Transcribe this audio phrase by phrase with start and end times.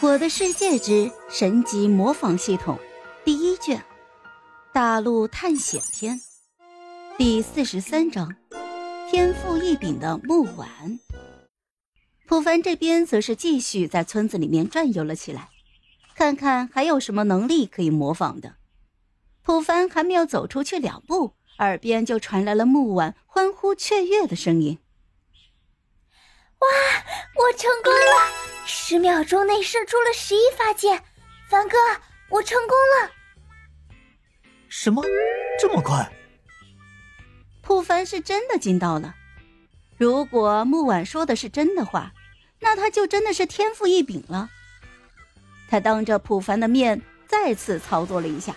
[0.06, 2.76] 《我的世界之神级模仿系统》
[3.24, 3.82] 第一卷，
[4.70, 6.20] 大陆探险篇
[7.16, 8.36] 第四十三章：
[9.10, 10.68] 天赋异禀的木婉。
[12.26, 15.48] 普凡这边则是继续在村子里面转悠了起来，
[16.14, 18.56] 看看还有什么能力可以模仿的。
[19.42, 24.78] 普凡还没有走出去两步，耳边就传来了木婉欢呼雀跃的声音
[26.58, 26.68] ：“哇，
[27.34, 28.32] 我成功了！”
[28.66, 31.02] 十秒钟内射出了十一发箭，
[31.48, 31.76] 凡哥，
[32.28, 33.10] 我成功了！
[34.68, 35.02] 什么？
[35.60, 36.10] 这么快？
[37.62, 39.14] 普凡是真的惊到了。
[39.96, 42.12] 如果木婉说的是真的话，
[42.60, 44.50] 那他就真的是天赋异禀了。
[45.68, 48.54] 他当着普凡的面再次操作了一下，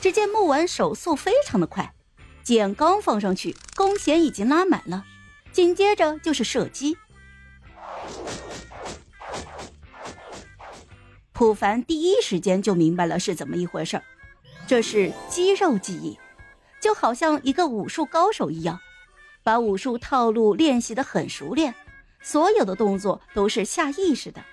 [0.00, 1.94] 只见木婉手速非常的快，
[2.42, 5.04] 箭刚放上去，弓弦已经拉满了，
[5.52, 6.96] 紧接着就是射击。
[11.40, 14.02] 普凡第一时间就明白了是怎么一回事儿
[14.66, 16.18] 这是肌肉记忆，
[16.82, 18.78] 就好像一个武术高手一样，
[19.42, 21.74] 把武术套路练习的很熟练，
[22.20, 24.44] 所有的动作都是下意识的。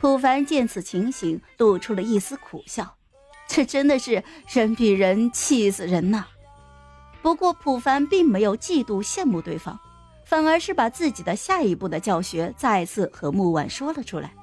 [0.00, 2.96] 普凡见此情形，露出了一丝苦笑，
[3.46, 6.26] 这真的是人比人气死人呐！
[7.22, 9.78] 不过普凡并没有嫉妒羡慕对方，
[10.24, 14.34] 反而是把自己的下一步的教学再次和木婉说了出来。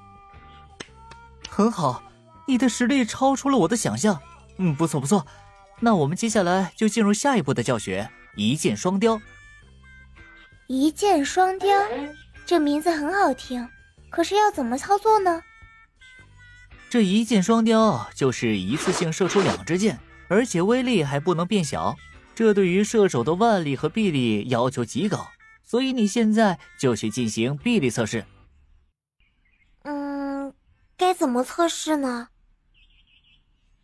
[1.56, 2.04] 很好，
[2.50, 4.20] 你的实力超出了我的想象。
[4.58, 5.26] 嗯，不错不错。
[5.80, 9.22] 那我们接下来就进入下一步的教学——一箭双雕。
[10.68, 11.74] 一箭双雕，
[12.46, 13.66] 这名字很好听，
[14.10, 15.42] 可是要怎么操作呢？
[16.90, 19.98] 这一箭双雕就是一次性射出两支箭，
[20.28, 21.96] 而且威力还不能变小。
[22.36, 25.30] 这对于射手的腕力和臂力要求极高，
[25.64, 28.26] 所以你现在就去进行臂力测试。
[30.98, 32.30] 该怎么测试呢？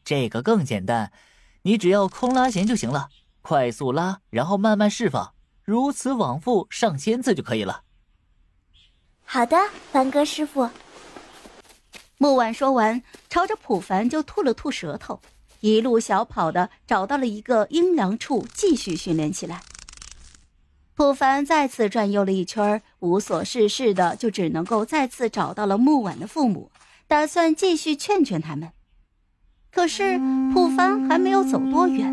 [0.03, 1.11] 这个更简单，
[1.63, 3.09] 你只要空拉弦就行了，
[3.41, 7.83] 快速拉，然后慢慢释放，如此往复上千次就可以了。
[9.23, 9.57] 好的，
[9.91, 10.69] 凡哥师傅。
[12.17, 15.21] 木婉说完，朝着普凡就吐了吐舌头，
[15.59, 19.61] 一路小跑的找到了一个阴凉处，继续训练起来。
[20.93, 26.71] 普凡再次转悠了一圈，无所事事的，就只能够再次找到了木婉的父母。
[27.11, 28.71] 打算继续劝劝他们，
[29.69, 30.17] 可是
[30.53, 32.09] 普凡还没有走多远，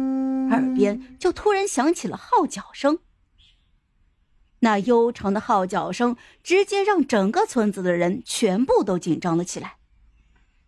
[0.51, 2.99] 耳边就突然响起了号角声。
[4.59, 9.77] 那悠长的号角声直接让整个村子的人全部都紧张了起来。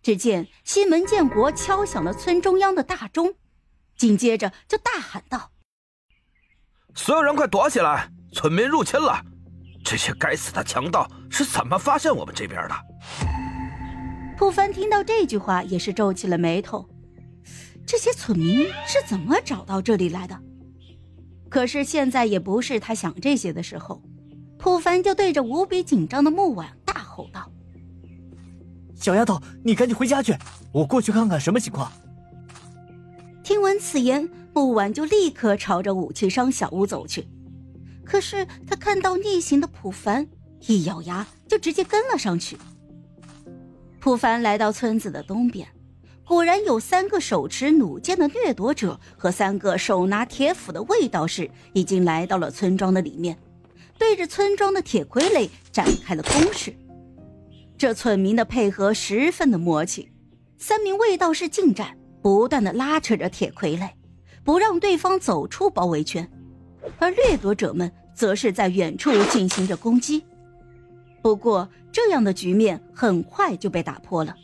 [0.00, 3.34] 只见西门建国敲响了村中央的大钟，
[3.97, 5.50] 紧接着就大喊道
[6.94, 8.08] ：“所有人快躲起来！
[8.32, 9.24] 村民入侵了！
[9.84, 12.76] 这些该死的强盗是怎么发现我们这边的？”
[14.41, 16.89] 普凡听到这句话，也是皱起了眉头。
[17.84, 20.34] 这些村民是怎么找到这里来的？
[21.51, 24.01] 可是现在也不是他想这些的时候。
[24.56, 27.53] 普凡就对着无比紧张的木婉大吼道
[28.97, 30.34] ：“小丫头，你赶紧回家去，
[30.72, 31.93] 我过去看看什么情况。”
[33.45, 37.28] 听闻此言，木婉就立刻朝着武器商小屋走去。
[38.07, 40.27] 可是他看到逆行的普凡，
[40.67, 42.57] 一咬牙就直接跟了上去。
[44.00, 45.69] 普凡来到村子的东边，
[46.25, 53.37] 果然有三个手持弩箭的掠夺者和三个手拿铁斧的卫道士已经来到了村庄的里面，
[53.99, 56.75] 对着村庄的铁傀儡展开了攻势。
[57.77, 60.10] 这村民的配合十分的默契，
[60.56, 63.91] 三名卫道士近战，不断的拉扯着铁傀儡，
[64.43, 66.27] 不让对方走出包围圈，
[66.99, 70.25] 而掠夺者们则是在远处进行着攻击。
[71.22, 74.34] 不过，这样的局面很快就被打破了。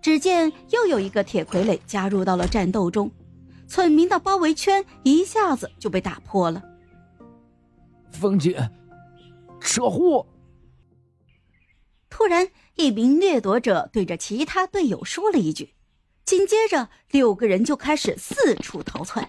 [0.00, 3.10] 只见又有一个铁傀儡加入到了战斗中，
[3.66, 6.62] 村民的包围圈一下子就被打破了。
[8.10, 8.70] 风姐，
[9.60, 10.24] 撤户！
[12.08, 15.74] 突然，一名掠夺者对着其他队友说了一句，
[16.24, 19.28] 紧接着六个人就开始四处逃窜。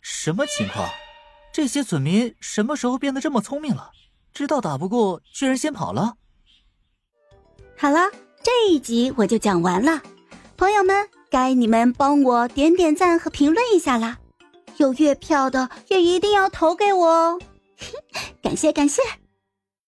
[0.00, 0.88] 什么情况？
[1.52, 3.90] 这些村民什么时候变得这么聪明了？
[4.34, 6.14] 知道打不过，居然先跑了。
[7.78, 8.10] 好了，
[8.42, 10.02] 这一集我就讲完了，
[10.56, 14.18] 朋友们，该你们帮我点点赞和评论一下啦！
[14.78, 17.40] 有月票的也一定要投给我哦，
[18.42, 19.00] 感 谢感谢。